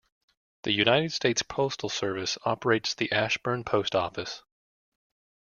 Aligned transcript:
The 0.63 0.71
United 0.71 1.11
States 1.11 1.43
Postal 1.43 1.87
Service 1.87 2.39
operates 2.43 2.95
the 2.95 3.11
Ashburn 3.11 3.63
Post 3.63 3.93
Office. 3.93 4.41